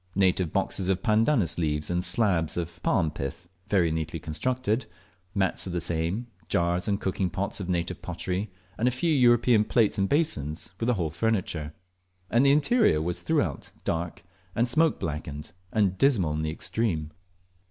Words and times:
Native 0.15 0.51
boxes 0.51 0.89
of 0.89 1.03
pandanus 1.03 1.59
leaves 1.59 1.91
and 1.91 2.03
slabs 2.03 2.57
of 2.57 2.81
palm 2.81 3.11
pith, 3.11 3.47
very 3.67 3.91
neatly 3.91 4.19
constructed, 4.19 4.87
mats 5.35 5.67
of 5.67 5.73
the 5.73 5.79
same, 5.79 6.25
jars 6.47 6.87
and 6.87 6.99
cooking 6.99 7.29
pots 7.29 7.59
of 7.59 7.69
native 7.69 8.01
pottery, 8.01 8.49
and 8.79 8.87
a 8.87 8.89
few 8.89 9.13
European 9.13 9.63
plates 9.63 9.99
and 9.99 10.09
basins, 10.09 10.71
were 10.79 10.87
the 10.87 10.95
whole 10.95 11.11
furniture, 11.11 11.71
and 12.31 12.43
the 12.43 12.51
interior 12.51 12.99
was 12.99 13.21
throughout 13.21 13.73
dark 13.83 14.23
and 14.55 14.67
smoke 14.67 14.99
blackened, 14.99 15.51
and 15.71 15.99
dismal 15.99 16.33
in 16.33 16.41
the 16.41 16.49
extreme. 16.49 17.11